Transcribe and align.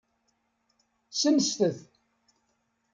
Senset-t. 1.11 1.79